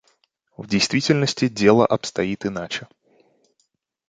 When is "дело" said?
1.47-1.85